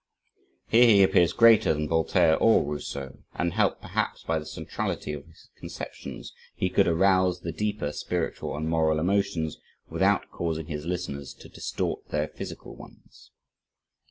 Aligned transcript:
Here 0.67 0.87
he 0.87 1.03
appears 1.03 1.31
greater 1.31 1.75
than 1.75 1.87
Voltaire 1.87 2.35
or 2.37 2.63
Rousseau 2.63 3.19
and 3.35 3.53
helped, 3.53 3.81
perhaps, 3.83 4.23
by 4.23 4.39
the 4.39 4.47
centrality 4.47 5.13
of 5.13 5.27
his 5.27 5.49
conceptions, 5.55 6.33
he 6.55 6.71
could 6.71 6.87
arouse 6.87 7.41
the 7.41 7.51
deeper 7.51 7.91
spiritual 7.91 8.57
and 8.57 8.67
moral 8.67 8.97
emotions, 8.97 9.59
without 9.91 10.31
causing 10.31 10.65
his 10.65 10.85
listeners 10.87 11.35
to 11.35 11.49
distort 11.49 12.07
their 12.07 12.27
physical 12.29 12.75
ones. 12.75 13.29